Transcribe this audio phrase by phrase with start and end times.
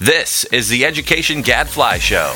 [0.00, 2.34] This is the Education Gadfly Show.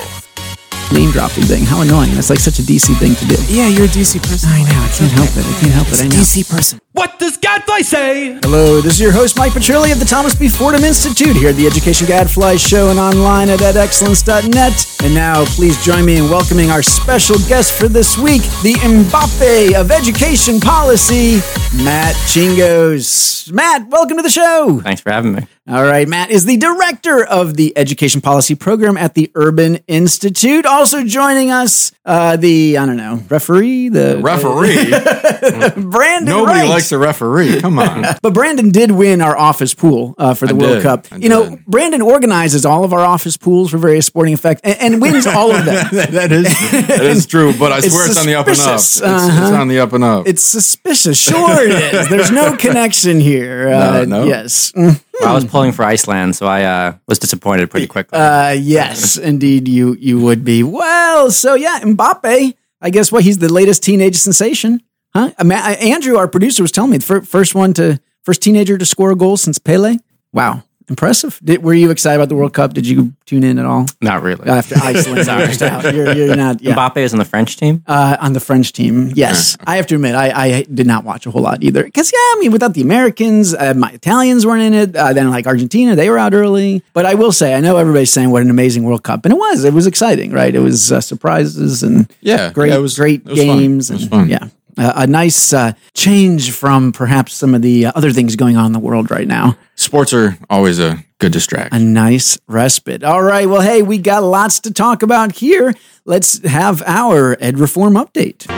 [0.92, 1.64] name dropping thing.
[1.64, 2.12] How annoying.
[2.12, 3.36] That's like such a DC thing to do.
[3.48, 4.50] Yeah, you're a DC person.
[4.52, 4.84] I know.
[4.84, 5.46] I can't help it.
[5.46, 6.00] I can't help it.
[6.02, 6.14] I know.
[6.14, 6.78] DC person.
[6.92, 8.38] What does Gadfly say?
[8.42, 10.46] Hello, this is your host, Mike Petrilli of the Thomas B.
[10.46, 15.00] Fordham Institute here at the Education Gadfly Show and online at edexcellence.net.
[15.02, 19.72] And now, please join me in welcoming our special guest for this week, the Mbappe
[19.72, 21.36] of Education Policy,
[21.82, 23.50] Matt Chingos.
[23.50, 24.80] Matt, welcome to the show.
[24.84, 25.46] Thanks for having me.
[25.66, 30.66] All right, Matt is the director of the Education Policy Program at the Urban Institute.
[30.66, 34.90] Also joining us, uh, the I don't know referee, the Referee?
[35.90, 36.26] Brandon.
[36.26, 36.68] Nobody Wright.
[36.68, 37.62] likes a referee.
[37.62, 38.04] Come on.
[38.22, 40.82] But Brandon did win our office pool uh, for the I World did.
[40.82, 41.06] Cup.
[41.10, 41.58] I You know.
[41.66, 45.50] Brandon organizes all of our office pools for various sporting effects and, and wins all
[45.50, 45.86] of them.
[45.92, 46.44] that, that is
[46.88, 48.74] that is true, but I swear it's on the up and up.
[48.74, 49.54] It's, Uh-huh.
[49.54, 50.26] on the up and up.
[50.28, 51.18] It's suspicious.
[51.18, 52.08] Sure, it is.
[52.10, 53.70] There's no connection here.
[53.70, 54.24] Uh, no.
[54.24, 54.70] Yes.
[54.72, 55.02] Mm.
[55.20, 58.18] Well, I was pulling for Iceland, so I uh, was disappointed pretty quickly.
[58.18, 60.62] Uh, yes, indeed, you you would be.
[60.62, 62.54] Well, so yeah, Mbappe.
[62.80, 64.80] I guess what he's the latest teenage sensation,
[65.14, 65.30] huh?
[65.38, 68.42] I mean, I- Andrew, our producer, was telling me the fir- first one to first
[68.42, 69.96] teenager to score a goal since Pele.
[70.32, 71.40] Wow, impressive.
[71.42, 72.74] Did, were you excited about the World Cup?
[72.74, 74.48] Did you tune in at all Not really.
[74.48, 75.26] after Iceland?
[75.26, 75.94] finished out?
[75.94, 76.60] You're, you're not.
[76.60, 76.74] Yeah.
[76.74, 77.82] Mbappe is on the French team.
[77.86, 81.26] Uh, on the French team, yes, I have to admit, I, I did not watch
[81.26, 81.82] a whole lot either.
[81.84, 84.96] Because yeah, I mean, without the Americans, uh, my Italians weren't in it.
[84.96, 86.82] Uh, then like Argentina, they were out early.
[86.92, 89.38] But I will say, I know everybody's saying what an amazing World Cup, and it
[89.38, 89.64] was.
[89.64, 90.54] It was exciting, right?
[90.54, 93.46] It was uh, surprises and Yeah, great, yeah, it was- great it was fun.
[93.58, 94.28] games, It was and fun.
[94.28, 94.48] yeah.
[94.76, 98.66] Uh, a nice uh, change from perhaps some of the uh, other things going on
[98.66, 99.56] in the world right now.
[99.76, 101.80] Sports are always a good distraction.
[101.80, 103.04] A nice respite.
[103.04, 103.48] All right.
[103.48, 105.74] Well, hey, we got lots to talk about here.
[106.04, 108.50] Let's have our Ed Reform update.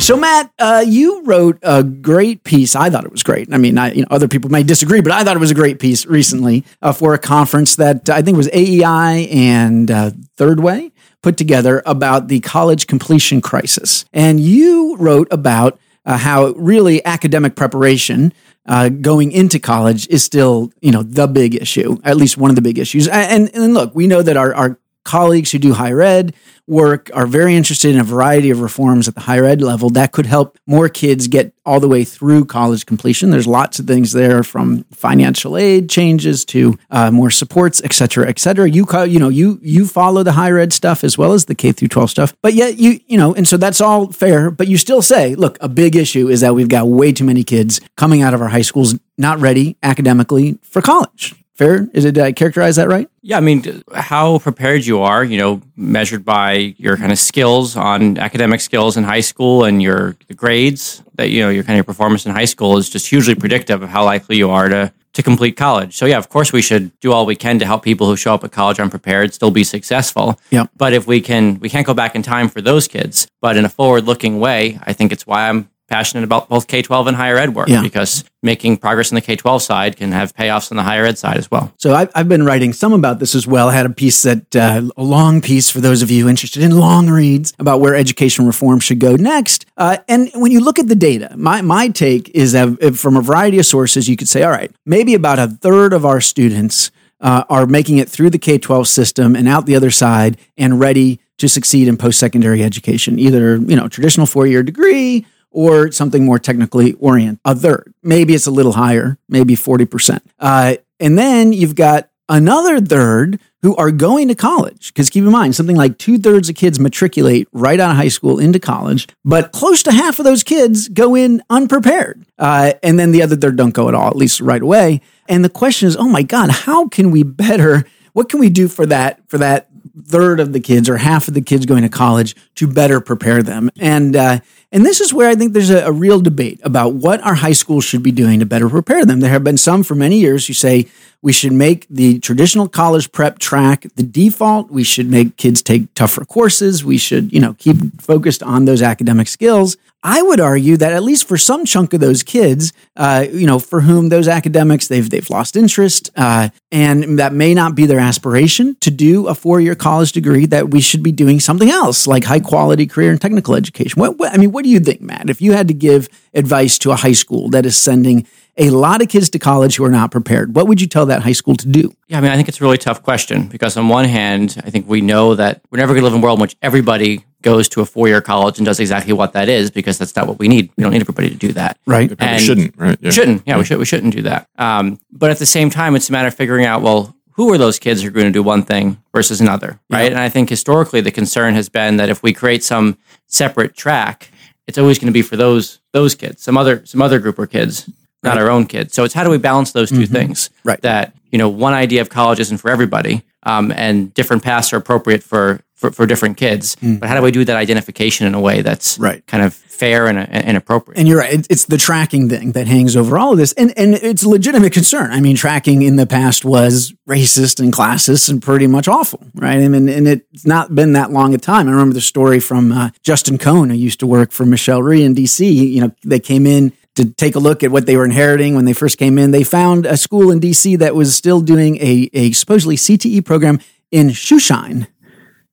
[0.00, 2.74] So, Matt, uh, you wrote a great piece.
[2.74, 3.52] I thought it was great.
[3.52, 5.54] I mean, I, you know, other people may disagree, but I thought it was a
[5.54, 10.60] great piece recently uh, for a conference that I think was AEI and uh, Third
[10.60, 10.90] Way
[11.22, 14.04] put together about the college completion crisis.
[14.12, 18.32] And you wrote about uh, how really academic preparation
[18.66, 22.56] uh, going into college is still, you know, the big issue, at least one of
[22.56, 23.08] the big issues.
[23.08, 26.34] And, and look, we know that our, our colleagues who do higher ed
[26.66, 30.12] work are very interested in a variety of reforms at the higher ed level that
[30.12, 33.30] could help more kids get all the way through college completion.
[33.30, 38.28] There's lots of things there from financial aid changes to uh, more supports, et cetera,
[38.28, 38.70] et cetera.
[38.70, 41.72] You, you know, you, you follow the higher ed stuff as well as the K
[41.72, 44.76] through 12 stuff, but yet you, you know, and so that's all fair, but you
[44.76, 48.22] still say, look, a big issue is that we've got way too many kids coming
[48.22, 51.34] out of our high schools not ready academically for college.
[51.60, 51.90] Fair?
[51.92, 53.06] Is it, did I characterize that right?
[53.20, 57.76] Yeah, I mean, how prepared you are, you know, measured by your kind of skills
[57.76, 61.78] on academic skills in high school and your the grades that, you know, your kind
[61.78, 64.90] of performance in high school is just hugely predictive of how likely you are to
[65.12, 65.96] to complete college.
[65.96, 68.32] So yeah, of course we should do all we can to help people who show
[68.32, 70.40] up at college unprepared still be successful.
[70.50, 70.64] Yeah.
[70.78, 73.66] But if we can we can't go back in time for those kids, but in
[73.66, 77.54] a forward-looking way, I think it's why I'm passionate about both K-12 and higher ed
[77.54, 77.82] work Yeah.
[77.82, 81.36] because making progress on the K-12 side can have payoffs on the higher ed side
[81.36, 81.72] as well.
[81.78, 83.68] So I've, I've been writing some about this as well.
[83.68, 86.78] I had a piece that, uh, a long piece for those of you interested in
[86.78, 89.66] long reads about where education reform should go next.
[89.76, 93.20] Uh, and when you look at the data, my, my take is that from a
[93.20, 96.90] variety of sources, you could say, all right, maybe about a third of our students
[97.20, 100.80] uh, are making it through the K 12 system and out the other side and
[100.80, 105.90] ready to succeed in post secondary education, either, you know, traditional four year degree or
[105.92, 107.40] something more technically oriented.
[107.44, 107.92] A third.
[108.02, 110.20] Maybe it's a little higher, maybe 40%.
[110.38, 114.92] Uh, and then you've got another third who are going to college.
[114.92, 118.08] Because keep in mind, something like two thirds of kids matriculate right out of high
[118.08, 122.24] school into college, but close to half of those kids go in unprepared.
[122.38, 125.00] Uh, and then the other third don't go at all, at least right away.
[125.28, 127.84] And the question is, oh my God, how can we better?
[128.12, 129.68] What can we do for that for that
[130.04, 133.42] third of the kids or half of the kids going to college to better prepare
[133.42, 133.70] them?
[133.78, 134.40] And uh,
[134.72, 137.52] and this is where I think there's a, a real debate about what our high
[137.52, 139.20] schools should be doing to better prepare them.
[139.20, 140.86] There have been some for many years who say
[141.22, 144.70] we should make the traditional college prep track the default.
[144.70, 146.84] We should make kids take tougher courses.
[146.84, 149.76] We should, you know, keep focused on those academic skills.
[150.02, 153.58] I would argue that at least for some chunk of those kids, uh, you know,
[153.58, 157.98] for whom those academics they've they've lost interest, uh, and that may not be their
[157.98, 162.06] aspiration to do a four year college degree, that we should be doing something else
[162.06, 164.00] like high quality career and technical education.
[164.00, 165.28] What, what I mean, what do you think, Matt?
[165.28, 168.26] If you had to give advice to a high school that is sending
[168.56, 171.22] a lot of kids to college who are not prepared, what would you tell that
[171.22, 171.92] high school to do?
[172.08, 174.70] Yeah, I mean, I think it's a really tough question because on one hand, I
[174.70, 177.24] think we know that we're never going to live in a world in which everybody
[177.42, 180.26] goes to a four year college and does exactly what that is because that's not
[180.26, 180.70] what we need.
[180.76, 181.78] We don't need everybody to do that.
[181.86, 182.08] Right.
[182.08, 182.98] They probably And- shouldn't, right?
[183.00, 183.10] Yeah.
[183.10, 183.42] Shouldn't.
[183.46, 183.78] Yeah, we should.
[183.78, 184.48] We shouldn't do that.
[184.58, 187.58] Um, but at the same time, it's a matter of figuring out well, who are
[187.58, 190.10] those kids who are going to do one thing versus another, right?
[190.12, 192.98] And I think historically, the concern has been that if we create some
[193.28, 194.30] separate track,
[194.66, 197.50] it's always going to be for those those kids, some other some other group of
[197.50, 197.88] kids,
[198.22, 198.92] not our own kids.
[198.94, 200.48] So it's how do we balance those 2 things?
[200.48, 200.68] Mm-hmm.
[200.68, 200.80] Right.
[200.82, 204.76] That you know, one idea of college isn't for everybody, um, and different paths are
[204.76, 205.60] appropriate for.
[205.80, 208.98] For, for different kids, but how do we do that identification in a way that's
[208.98, 209.02] Mm.
[209.02, 209.26] Right.
[209.26, 210.98] kind of fair and, and appropriate?
[210.98, 211.46] And you're right.
[211.48, 213.54] It's the tracking thing that hangs over all of this.
[213.54, 215.10] And, and it's a legitimate concern.
[215.10, 219.56] I mean, tracking in the past was racist and classist and pretty much awful, right?
[219.56, 221.66] I mean, and it's not been that long a time.
[221.66, 225.02] I remember the story from uh, Justin Cohn, who used to work for Michelle Rhee
[225.02, 225.50] in DC.
[225.50, 228.66] You know, they came in to take a look at what they were inheriting when
[228.66, 229.30] they first came in.
[229.30, 233.60] They found a school in DC that was still doing a, a supposedly CTE program
[233.90, 234.86] in shoeshine.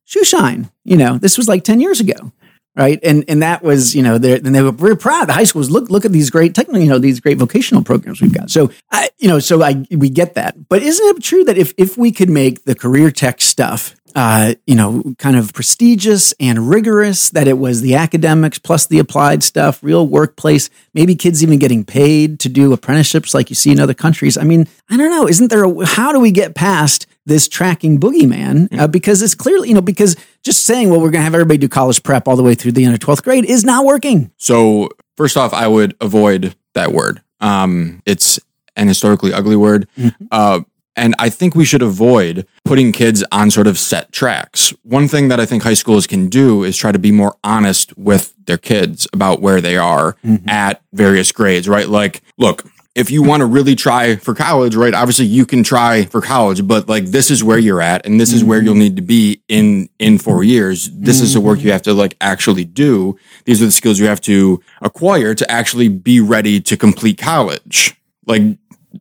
[0.08, 2.32] Shoeshine, you know, this was like 10 years ago
[2.78, 3.00] right?
[3.04, 5.28] And and that was you know and they were very proud.
[5.28, 8.22] The high schools look look at these great technical you know these great vocational programs
[8.22, 8.50] we've got.
[8.50, 11.74] So I you know so I we get that, but isn't it true that if
[11.78, 16.70] if we could make the career tech stuff uh, you know, kind of prestigious and
[16.70, 21.60] rigorous, that it was the academics plus the applied stuff, real workplace, maybe kids even
[21.60, 24.38] getting paid to do apprenticeships like you see in other countries.
[24.38, 25.28] I mean, I don't know.
[25.28, 28.68] Isn't there a, how do we get past this tracking boogeyman?
[28.78, 31.58] Uh, because it's clearly, you know, because just saying, well, we're going to have everybody
[31.58, 34.32] do college prep all the way through the end of 12th grade is not working.
[34.38, 37.22] So first off, I would avoid that word.
[37.40, 38.40] Um, it's
[38.76, 39.88] an historically ugly word.
[40.32, 40.62] Uh,
[40.98, 44.74] and I think we should avoid putting kids on sort of set tracks.
[44.84, 47.98] One thing that I think high schools can do is try to be more honest
[47.98, 50.50] with their kids about where they are mm-hmm.
[50.50, 51.88] at various grades, right?
[51.88, 52.66] Like, look,
[52.96, 54.96] if you want to really try for college, right?
[54.96, 58.34] Obviously you can try for college, but like this is where you're at and this
[58.34, 58.66] is where mm-hmm.
[58.66, 60.90] you'll need to be in in 4 years.
[60.92, 61.74] This is the work you mm-hmm.
[61.74, 63.16] have to like actually do.
[63.46, 67.96] These are the skills you have to acquire to actually be ready to complete college.
[68.26, 68.42] Like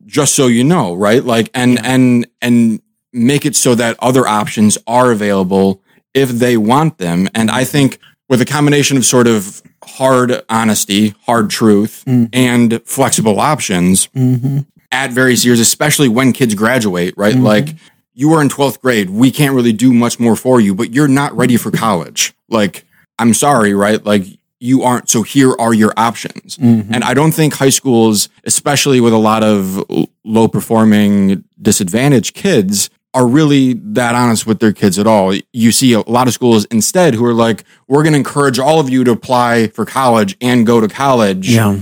[0.05, 1.23] just so you know, right?
[1.23, 2.81] Like and and and
[3.13, 5.81] make it so that other options are available
[6.13, 7.27] if they want them.
[7.33, 7.99] And I think
[8.29, 12.29] with a combination of sort of hard honesty, hard truth, mm.
[12.33, 14.59] and flexible options mm-hmm.
[14.91, 17.35] at various years, especially when kids graduate, right?
[17.35, 17.43] Mm-hmm.
[17.43, 17.75] Like
[18.13, 21.07] you are in 12th grade, we can't really do much more for you, but you're
[21.07, 22.33] not ready for college.
[22.49, 22.85] Like,
[23.19, 24.03] I'm sorry, right?
[24.03, 24.23] Like
[24.59, 25.09] you aren't.
[25.09, 26.57] So here are your options.
[26.57, 26.93] Mm-hmm.
[26.93, 29.83] And I don't think high schools, especially with a lot of
[30.23, 35.33] low performing disadvantaged kids, are really that honest with their kids at all.
[35.53, 38.79] You see a lot of schools instead who are like, we're going to encourage all
[38.79, 41.49] of you to apply for college and go to college.
[41.49, 41.79] Yeah.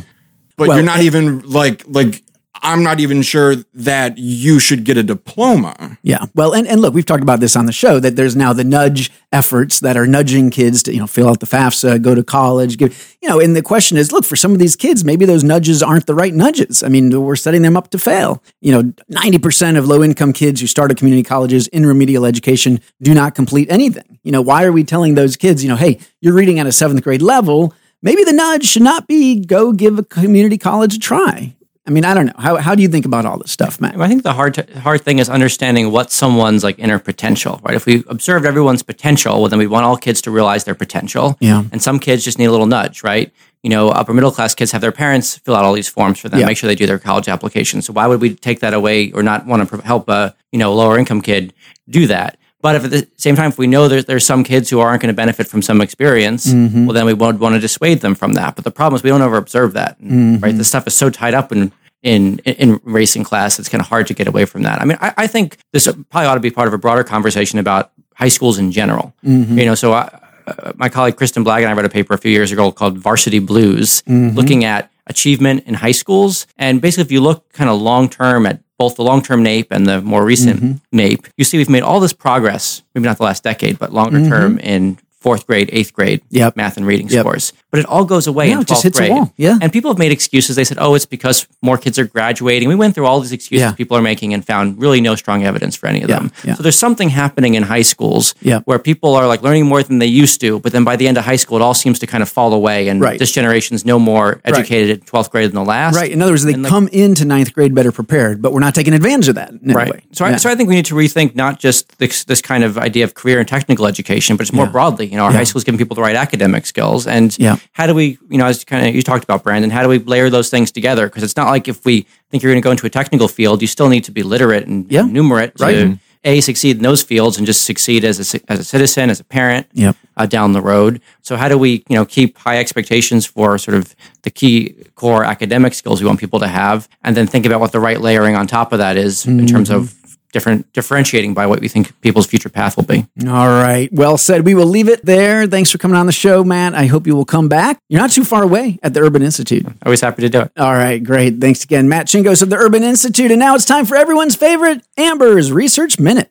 [0.56, 2.24] But Well, you're not even like, like,
[2.66, 6.00] I'm not even sure that you should get a diploma.
[6.02, 6.26] Yeah.
[6.34, 8.64] Well, and, and look, we've talked about this on the show that there's now the
[8.64, 12.24] nudge efforts that are nudging kids to, you know, fill out the FAFSA, go to
[12.24, 15.26] college, give, you know, and the question is, look, for some of these kids, maybe
[15.26, 16.82] those nudges aren't the right nudges.
[16.82, 18.42] I mean, we're setting them up to fail.
[18.62, 22.80] You know, 90% of low income kids who start at community colleges in remedial education
[23.00, 24.18] do not complete anything.
[24.24, 26.72] You know, why are we telling those kids, you know, hey, you're reading at a
[26.72, 27.76] seventh grade level?
[28.02, 31.56] Maybe the nudge should not be go give a community college a try.
[31.88, 32.34] I mean, I don't know.
[32.40, 34.00] How, how do you think about all this stuff, Matt?
[34.02, 37.76] I think the hard t- hard thing is understanding what someone's like inner potential, right?
[37.76, 41.38] If we observed everyone's potential, well, then we want all kids to realize their potential.
[41.40, 41.64] Yeah.
[41.72, 43.32] And some kids just need a little nudge, right?
[43.62, 46.28] You know, upper middle class kids have their parents fill out all these forms for
[46.30, 46.48] them, Yeah.
[46.48, 47.82] make sure they do their college application.
[47.84, 50.74] So why would we take that away or not want to help a you know
[50.74, 51.54] lower income kid
[51.88, 52.38] do that?
[52.65, 55.01] But if at the same time, if we know there's, there's some kids who aren't
[55.01, 56.86] going to benefit from some experience, Mm-hmm.
[56.86, 58.55] well, then we would want to dissuade them from that.
[58.55, 60.43] But the problem is we don't ever observe that, Mm-hmm.
[60.43, 60.55] right?
[60.60, 61.72] This stuff is so tied up in
[62.13, 62.69] in in
[63.00, 64.77] racing class, it's kind of hard to get away from that.
[64.81, 67.57] I mean, I, I think this probably ought to be part of a broader conversation
[67.60, 67.84] about
[68.22, 69.05] high schools in general.
[69.24, 69.57] Mm-hmm.
[69.60, 70.01] You know, so I,
[70.48, 72.98] uh, my colleague Kristin Blagg and I wrote a paper a few years ago called
[73.07, 74.36] Varsity Blues, Mm-hmm.
[74.39, 76.45] looking at achievement in high schools.
[76.57, 79.67] And basically, if you look kind of long term at both the long term NAEP
[79.72, 80.98] and the more recent Mm-hmm.
[81.00, 84.20] NAEP, you see we've made all this progress, maybe not the last decade, but longer
[84.27, 86.22] term in fourth grade, eighth grade.
[86.29, 86.55] Yep.
[86.55, 87.22] math and reading Yep.
[87.22, 87.51] scores.
[87.72, 89.12] But it all goes away Yeah, in it just 12th hits a grade.
[89.12, 89.34] wall.
[89.38, 89.58] Yeah.
[89.62, 90.55] And people have made excuses.
[90.55, 92.70] They said, oh, it's because more kids are graduating.
[92.70, 93.72] We went through all these excuses Yeah.
[93.72, 96.32] people are making and found really no strong evidence for any of Yeah, them.
[96.55, 100.05] So there's something happening in high schools where people are like learning more than they
[100.24, 102.22] used to, but then by the end of high school, it all seems to kind
[102.22, 102.88] of fall away.
[102.89, 103.17] And Right.
[103.17, 105.96] this generation's no more educated in 12th grade than the last.
[105.96, 106.12] Right.
[106.12, 108.75] In other words, they And, like- come into ninth grade better prepared, but we're not
[108.75, 109.51] taking advantage of that.
[109.63, 109.89] Right.
[109.91, 110.01] way.
[110.12, 110.24] So.
[110.25, 113.03] I, so I think we need to rethink not just this, this kind of idea
[113.03, 115.08] of career and technical education, but it's more broadly.
[115.15, 117.55] You know, our high schools giving people the right academic skills, and Yeah.
[117.72, 120.00] how do we, you know, as kind of you talked about, Brandon, how do we
[120.00, 121.07] layer those things together?
[121.07, 123.62] Because it's not like if we think you're going to go into a technical field,
[123.62, 125.03] you still need to be literate and Yeah.
[125.03, 125.98] numerate to, Right.
[126.25, 129.24] a succeed in those fields and just succeed as a, as a citizen, as a
[129.24, 129.95] parent Yep.
[130.17, 131.00] uh, down the road.
[131.22, 135.24] So how do we you know keep high expectations for sort of the key core
[135.24, 138.36] academic skills we want people to have, and then think about what the right layering
[138.36, 139.93] on top of that is in terms of
[140.36, 143.08] different differentiating by what we think people's future path will be.
[143.25, 143.88] All right.
[143.94, 144.44] Well said.
[144.46, 145.48] We will leave it there.
[145.48, 146.75] Thanks for coming on the show, Matt.
[146.75, 147.80] I hope you will come back.
[147.88, 149.65] You're not too far away at the Urban Institute.
[149.86, 150.51] Always happy to do it.
[150.58, 151.39] All right, great.
[151.39, 153.32] Thanks again, Matt Chingos of the Urban Institute.
[153.32, 156.30] And now it's time for everyone's favorite Amber's Research Minute.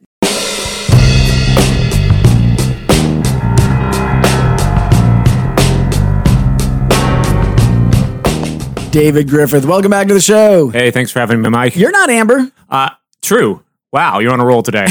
[8.91, 10.69] David Griffith, welcome back to the show.
[10.69, 11.75] Hey, thanks for having me, Mike.
[11.75, 12.53] You're not Amber.
[12.69, 12.91] Uh,
[13.23, 13.65] true.
[13.95, 14.87] Wow, you're on a roll today.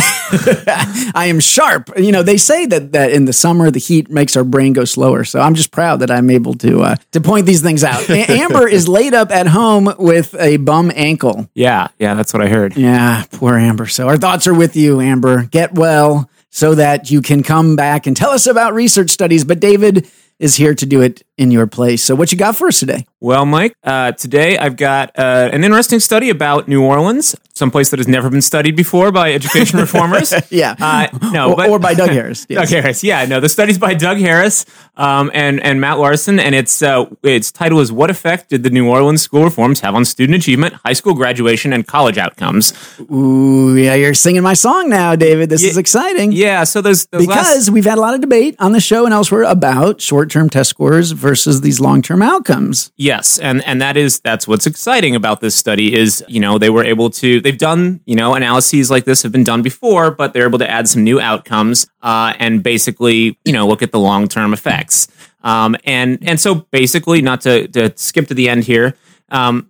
[1.14, 1.90] I am sharp.
[1.98, 4.86] You know, they say that that in the summer the heat makes our brain go
[4.86, 5.26] slower.
[5.26, 8.10] So I'm just proud that I'm able to uh, to point these things out.
[8.10, 11.50] A- Amber is laid up at home with a bum ankle.
[11.54, 12.78] yeah, yeah, that's what I heard.
[12.78, 13.88] Yeah, poor Amber.
[13.88, 15.44] So our thoughts are with you, Amber.
[15.48, 19.44] Get well so that you can come back and tell us about research studies.
[19.44, 22.02] But David is here to do it in your place.
[22.04, 23.06] So what you got for us today?
[23.24, 28.00] Well, Mike, uh, today I've got uh, an interesting study about New Orleans, someplace that
[28.00, 30.34] has never been studied before by education reformers.
[30.52, 30.76] Yeah.
[30.78, 32.46] Uh, no, or, but or by Doug Harris.
[32.50, 32.70] Yes.
[32.70, 33.02] Doug Harris.
[33.02, 34.66] Yeah, no, the study's by Doug Harris
[34.98, 38.70] um, and and Matt Larsen, and its uh, its title is "What effect did the
[38.70, 42.74] New Orleans school reforms have on student achievement, high school graduation, and college outcomes?"
[43.10, 45.50] Ooh, yeah, you're singing my song now, David.
[45.50, 45.70] This Yeah.
[45.70, 46.34] is exciting.
[46.34, 49.06] Yeah, so those, those Because last- we've had a lot of debate on the show
[49.06, 52.92] and elsewhere about short-term test scores versus these long-term outcomes.
[53.14, 56.72] Yes, and and that is that's what's exciting about this study is you know they
[56.72, 60.34] were able to they've done you know analyses like this have been done before, but
[60.34, 64.00] they're able to add some new outcomes uh, and basically you know look at the
[64.00, 65.08] long term effects.
[65.44, 68.96] Um, and and so basically, not to, to skip to the end here,
[69.30, 69.68] um,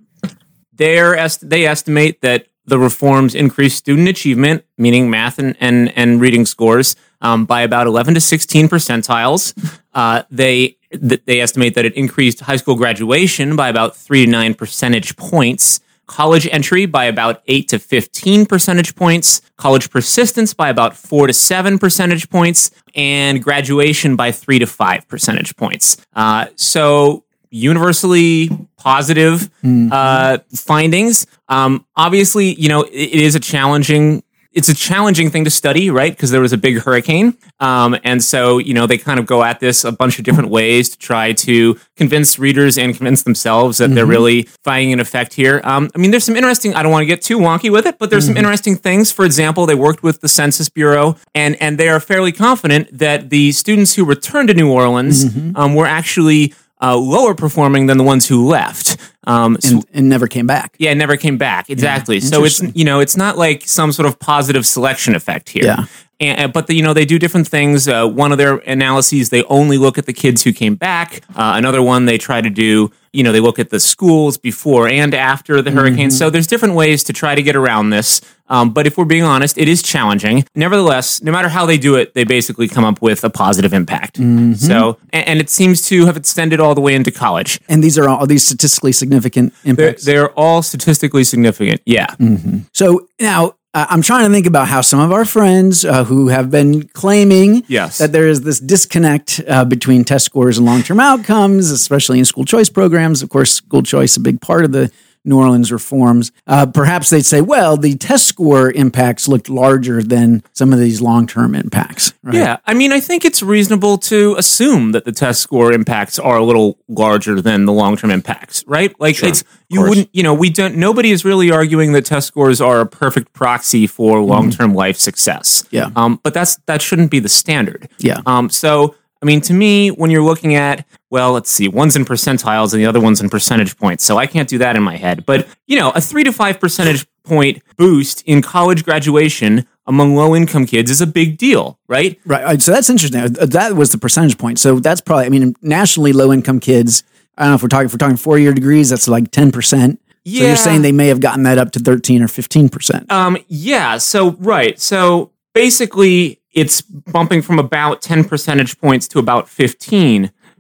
[0.80, 6.46] est- they estimate that the reforms increase student achievement, meaning math and and, and reading
[6.46, 9.54] scores, um, by about 11 to 16 percentiles.
[9.94, 14.32] Uh, they th- they estimate that it increased high school graduation by about three to
[14.32, 15.80] nine percentage points.
[16.06, 21.34] College entry by about 8 to 15 percentage points, college persistence by about 4 to
[21.34, 26.06] 7 percentage points, and graduation by 3 to 5 percentage points.
[26.14, 29.50] Uh, so, universally positive
[29.92, 31.26] uh, findings.
[31.48, 34.24] Um, obviously, you know, it, it is a challenging.
[34.54, 36.12] It's a challenging thing to study, right?
[36.12, 39.44] Because there was a big hurricane, um, and so you know they kind of go
[39.44, 43.80] at this a bunch of different ways to try to convince readers and convince themselves
[43.80, 45.62] that they're really finding an effect here.
[45.64, 46.76] Um, I mean, there's some interesting.
[46.76, 49.12] I don't want to get too wonky with it, but there's some interesting things.
[49.12, 53.30] For example, they worked with the Census Bureau, and and they are fairly confident that
[53.30, 58.04] the students who returned to New Orleans um, were actually uh, lower performing than the
[58.04, 58.98] ones who left.
[59.26, 60.76] Um, so- And, and never came back.
[60.78, 61.70] yeah, never came back.
[61.70, 62.20] Exactly.
[62.20, 65.64] so it's you know it's not like some sort of positive selection effect here.
[65.64, 65.86] Yeah.
[66.20, 67.88] And, but the, you know they do different things.
[67.88, 71.22] Uh, one of their analyses they only look at the kids who came back.
[71.36, 74.88] Uh, another one they try to do you know they look at the schools before
[74.88, 76.10] and after the hurricane.
[76.10, 76.18] Mm-hmm.
[76.18, 78.22] So there's different ways to try to get around this.
[78.48, 80.46] Um, but if we're being honest, it is challenging.
[80.54, 84.20] Nevertheless, no matter how they do it, they basically come up with a positive impact.
[84.20, 84.54] Mm-hmm.
[84.54, 87.60] So and, and it seems to have extended all the way into college.
[87.70, 90.06] And these are all these statistically significant They're, impacts.
[90.06, 91.82] they're all statistically significant.
[91.86, 92.08] Yeah.
[92.08, 92.60] Mm-hmm.
[92.74, 96.28] So now uh, I'm trying to think about how some of our friends uh, who
[96.28, 97.98] have been claiming Yes.
[97.98, 102.26] that there is this disconnect uh, between test scores and long term outcomes, especially in
[102.26, 103.22] school choice programs.
[103.24, 104.92] Of course, school choice a big part of the
[105.26, 106.32] New Orleans reforms.
[106.46, 111.02] Uh, perhaps they'd say, well, the test score impacts looked larger than some of these
[111.02, 112.14] long term impacts.
[112.24, 112.36] Right?
[112.36, 116.38] Yeah, I mean, I think it's reasonable to assume that the test score impacts are
[116.38, 118.98] a little larger than the long term impacts, right?
[119.00, 120.76] Like it's you wouldn't, you know, we don't.
[120.76, 124.98] Nobody is really arguing that test scores are a perfect proxy for long term life
[124.98, 125.66] success.
[125.72, 125.90] Yeah.
[125.96, 127.90] um, but that's that shouldn't be the standard.
[128.00, 128.22] Yeah.
[128.26, 132.06] Um, so I mean, to me, when you're looking at well, let's see, one's in
[132.06, 134.98] percentiles and the other one's in percentage points, so I can't do that in my
[134.98, 135.28] head.
[135.28, 140.36] But you know, a three to five percentage point boost in college graduation among low
[140.36, 142.20] income kids is a big deal, right?
[142.26, 142.60] Right.
[142.60, 143.22] So that's interesting.
[143.22, 144.58] Uh, That was the percentage point.
[144.58, 147.04] So that's probably, I mean, nationally low income kids,
[147.38, 150.00] I don't know if we're talking, if we're talking four year degrees, that's like 10%.
[150.24, 150.40] Yeah.
[150.40, 153.12] So you're saying they may have gotten that up to 13 or 15%.
[153.12, 154.00] Um, yeah.
[154.00, 154.80] So right.
[154.80, 159.48] So basically, it's bumping from about ten percentage points to about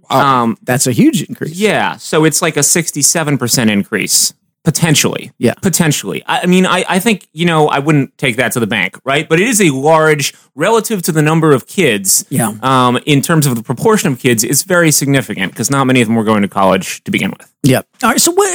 [0.09, 0.25] fifteen.
[0.25, 1.55] Um, That's a huge increase.
[1.55, 1.97] yeah.
[1.97, 4.33] So it's like a sixty-seven percent increase.
[4.65, 5.29] Potentially.
[5.39, 5.55] Yeah.
[5.61, 6.23] Potentially.
[6.25, 8.97] I, I mean, I, I think, you know, I wouldn't take that to the bank,
[9.03, 9.27] right?
[9.27, 12.53] But it is a large, relative to the number of kids, Yeah.
[12.61, 16.07] um, in terms of the proportion of kids, it's very significant because not many of
[16.07, 17.53] them were going to college to begin with.
[17.63, 17.81] Yeah.
[18.01, 18.21] All right.
[18.21, 18.49] So what,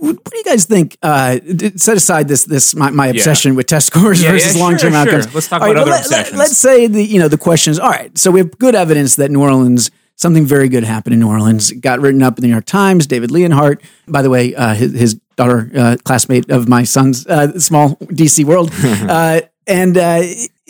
[0.00, 0.98] what do you guys think?
[1.00, 1.38] Uh,
[1.76, 4.94] set aside this this my, my obsession with test scores Yeah, versus yeah, long term
[4.94, 5.24] sure, outcomes.
[5.26, 5.32] sure.
[5.32, 6.38] Let's talk All about but other obsessions.
[6.38, 8.18] Let, us say the you know the question is all right.
[8.18, 11.70] So we have good evidence that New Orleans something very good happened in New Orleans.
[11.70, 13.06] It got written up in the New York Times.
[13.06, 17.58] David Leonhardt, by the way, uh, his, his daughter, uh, classmate of my son's uh,
[17.58, 20.22] small DC world, uh, and uh,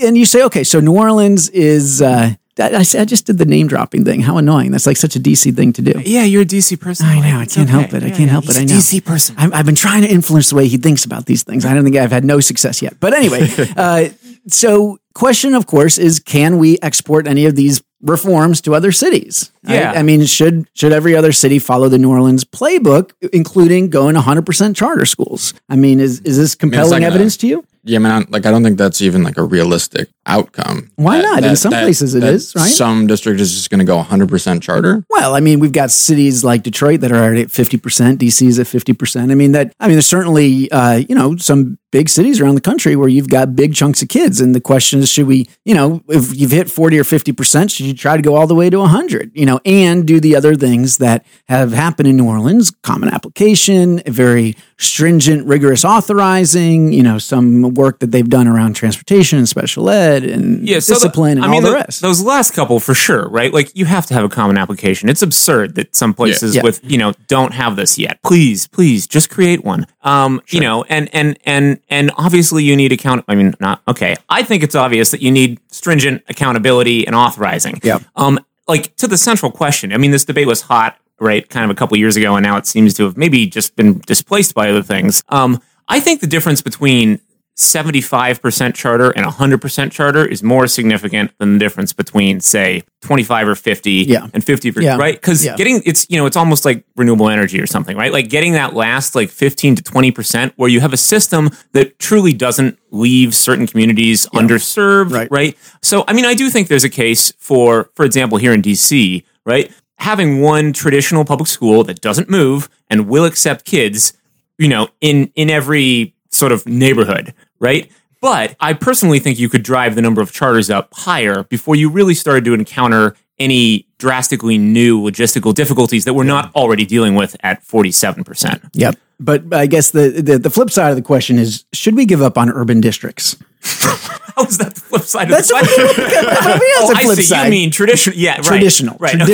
[0.03, 2.03] and you say okay, so New Orleans is.
[2.03, 4.21] Uh, I, I, I just did the name dropping thing.
[4.21, 4.73] How annoying!
[4.73, 6.03] That's like such a DC thing to do.
[6.05, 7.07] Yeah, you're a DC person.
[7.07, 7.39] I know.
[7.39, 8.03] I can't help it.
[8.03, 8.59] I can't help it.
[8.59, 8.75] I know.
[8.75, 9.35] DC person.
[9.39, 11.65] I'm, I've been trying to influence the way he thinks about these things.
[11.65, 13.01] I don't think I've had no success yet.
[13.01, 14.11] But anyway, uh,
[14.49, 19.51] so question, of course, is can we export any of these reforms to other cities?
[19.65, 19.75] right?
[19.75, 19.93] Yeah.
[19.93, 24.77] I mean, should should every other city follow the New Orleans playbook, including going 100%
[24.77, 25.55] charter schools?
[25.69, 27.65] I mean, is is this compelling not gonna- evidence to you?
[27.85, 28.27] Yeah, i man.
[28.29, 30.91] Like, I don't think that's even like a realistic outcome.
[30.97, 31.45] Why not?
[31.45, 32.71] In some places it is, right?
[32.71, 35.05] Some district is just going to go 100% charter.
[35.11, 38.21] Well, I mean, we've got cities like Detroit that are already at fifty percent.
[38.21, 39.33] DC is at fifty percent.
[39.33, 39.73] I mean, that.
[39.81, 43.29] I mean, there's certainly, uh, you know, some big cities around the country where you've
[43.29, 46.51] got big chunks of kids, and the question is, should we, you know, if you've
[46.51, 49.31] hit forty or fifty percent, should you try to go all the way to hundred?
[49.35, 54.03] You know, and do the other things that have happened in New Orleans: common application,
[54.07, 56.93] a very stringent, rigorous authorizing.
[56.93, 60.95] You know, some work that they've done around transportation and special ed and yeah, so
[60.95, 62.01] the- discipline and I mean, all the tho- rest.
[62.03, 63.53] Those last couple for sure, right?
[63.53, 65.09] Like you have to have a common application.
[65.09, 66.63] It's absurd that some places Yeah.
[66.63, 68.21] with you know don't have this yet.
[68.23, 69.87] Please, please, just create one.
[70.03, 73.25] Um, you know, and and and and obviously you need account.
[73.29, 74.17] I mean, not okay.
[74.29, 77.81] I think it's obvious that you need stringent accountability and authorizing.
[77.83, 77.99] Yeah.
[78.17, 78.39] Um,
[78.69, 79.93] like to the central question.
[79.93, 81.49] I mean, this debate was hot, right?
[81.49, 83.99] Kind of a couple years ago, and now it seems to have maybe just been
[84.07, 85.23] displaced by other things.
[85.29, 87.21] Um, I think the difference between
[87.57, 93.55] 75% charter and 100% charter is more significant than the difference between say 25 or
[93.55, 94.27] 50 Yeah.
[94.33, 94.97] and 50 per- Yeah.
[94.97, 95.57] right cuz Yeah.
[95.57, 98.75] getting it's you know it's almost like renewable energy or something right like getting that
[98.75, 103.67] last like 15 to 20% where you have a system that truly doesn't leave certain
[103.67, 105.29] communities underserved Right.
[105.31, 108.63] right so i mean i do think there's a case for for example here in
[108.63, 114.13] DC right having one traditional public school that doesn't move and will accept kids
[114.59, 119.63] you know in in every sort of neighborhood right but i personally think you could
[119.63, 124.59] drive the number of charters up higher before you really started to encounter any drastically
[124.59, 128.97] new logistical difficulties that we're not already dealing with at 47% Yep.
[129.21, 132.21] But I guess the, the the flip side of the question is: Should we give
[132.21, 133.37] up on urban districts?
[133.63, 136.97] how is that the flip side That's of the question I mean, that's oh, a
[136.97, 137.45] I flip see side.
[137.45, 138.45] you mean traditional yeah right.
[138.45, 139.25] traditional, right okay.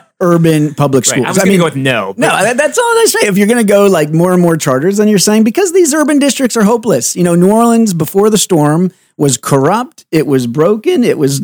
[0.24, 1.10] urban public right.
[1.10, 1.26] schools.
[1.26, 3.28] i was gonna go with no no, that- that's all I say.
[3.28, 5.92] If you're going to go like more and more charters, then you're saying because these
[5.94, 7.16] urban districts are hopeless.
[7.16, 10.04] You know, New Orleans before the storm was corrupt.
[10.10, 11.04] It was broken.
[11.04, 11.40] It was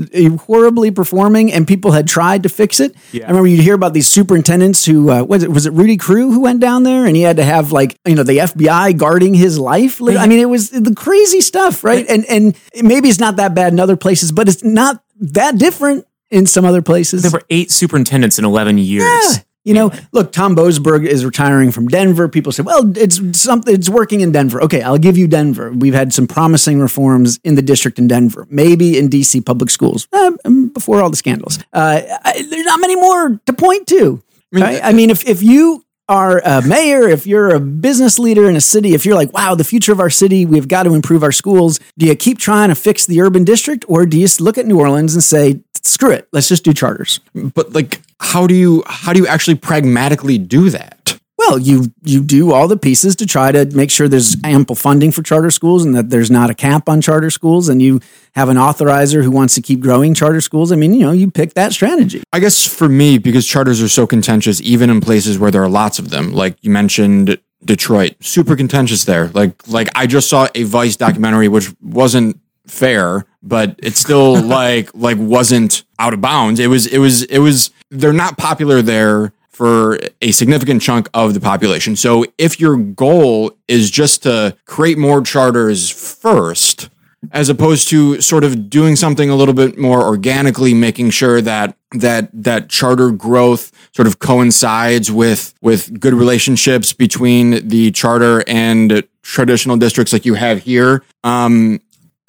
[0.47, 2.95] horribly performing, and people had tried to fix it.
[3.13, 3.25] Yeah.
[3.25, 6.33] I remember you'd hear about these superintendents who uh, was it was it Rudy Crew
[6.33, 9.35] who went down there, and he had to have like you know the FBI guarding
[9.35, 10.03] his life.
[10.03, 12.07] I mean, it was the crazy stuff, right?
[12.09, 16.07] And and maybe it's not that bad in other places, but it's not that different
[16.31, 17.23] in some other places.
[17.23, 19.43] there were eight superintendents in 11 years Yeah.
[19.63, 22.31] You know, look, Tom Boasberg is retiring from Denver.
[22.31, 24.63] People say, well, it's something, it's working in Denver.
[24.63, 25.71] Okay, I'll give you Denver.
[25.71, 30.09] We've had some promising reforms in the district in Denver, maybe in DC public schools
[30.15, 30.31] uh,
[30.73, 31.59] before all the scandals.
[31.75, 34.23] Uh, I, there's not many more to point to.
[34.51, 34.81] right?
[34.83, 38.61] I mean, if, if you are a mayor, if you're a business leader in a
[38.61, 41.31] city, if you're like, wow, the future of our city, we've got to improve our
[41.33, 44.67] schools, do you keep trying to fix the urban district or do you look at
[44.67, 47.21] New Orleans and say, screw it, let's just do charters?
[47.35, 51.19] But like, how do you how do you actually pragmatically do that?
[51.41, 55.11] Well, you you do all the pieces to try to make sure there's ample funding
[55.11, 58.01] for charter schools and that there's not a cap on charter schools and you
[58.35, 60.71] have an authorizer who wants to keep growing charter schools.
[60.71, 62.23] I mean, you know, you pick that strategy.
[62.31, 65.69] I guess for me, because charters are so contentious, even in places where there are
[65.69, 69.29] lots of them, like you mentioned Detroit, super contentious there.
[69.29, 74.91] Like like I just saw a Vice documentary which wasn't fair, but it still like
[74.95, 76.61] like wasn't out of bounds.
[76.61, 81.35] It was it was it was they're not popular there for a significant chunk of
[81.35, 81.95] the population.
[81.95, 86.89] So if your goal is just to create more charters first,
[87.33, 91.77] as opposed to sort of doing something a little bit more organically, making sure that
[91.93, 99.07] that that charter growth sort of coincides with with good relationships between the charter and
[99.23, 101.03] traditional districts like you have here.
[101.23, 101.81] Um,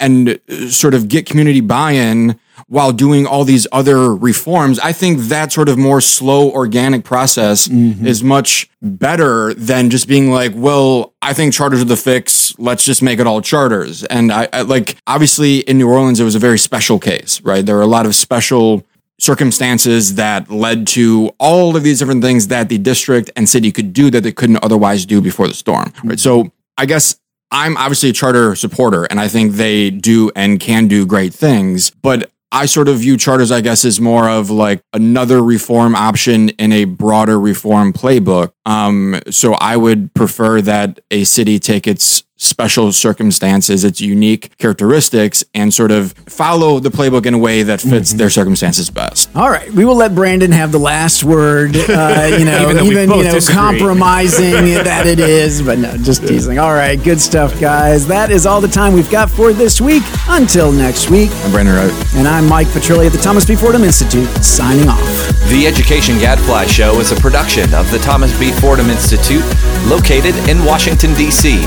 [0.02, 4.78] and uh, sort of get community buy-in while doing all these other reforms.
[4.78, 10.30] I think that sort of more slow, organic process is much better than just being
[10.30, 12.56] like, well, I think charters are the fix.
[12.58, 14.04] Let's just make it all charters.
[14.04, 17.64] And I, I like, obviously in New Orleans, it was a very special case, right?
[17.64, 18.86] There were a lot of special
[19.18, 23.92] circumstances that led to all of these different things that the district and city could
[23.92, 25.92] do that they couldn't otherwise do before the storm.
[26.04, 26.18] Right.
[26.18, 27.16] So I guess
[27.52, 31.90] I'm obviously a charter supporter and I think they do and can do great things,
[31.90, 36.50] but I sort of view charters, I guess, as more of like another reform option
[36.50, 38.52] in a broader reform playbook.
[38.66, 45.44] Um, so I would prefer that a city take its special circumstances, its unique characteristics,
[45.54, 49.34] and sort of follow the playbook in a way that fits their circumstances best.
[49.36, 51.76] All right, we will let Brandon have the last word.
[51.76, 53.54] Uh, you know, Even even, you know, disagree.
[53.54, 54.52] compromising
[54.84, 56.58] that it is, but no, just teasing.
[56.58, 58.06] All right, good stuff, guys.
[58.06, 60.02] That is all the time we've got for this week.
[60.28, 62.14] Until next week, I'm Brandon Wright.
[62.16, 63.54] and I'm Mike Petrilli at the Thomas B.
[63.54, 65.00] Fordham Institute, signing off.
[65.48, 68.50] The Education Gadfly Show is a production of the Thomas B.
[68.52, 69.44] Fordham Institute,
[69.86, 71.60] located in Washington, D.C.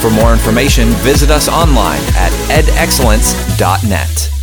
[0.00, 4.39] For more information, visit us online at edexcellence.net.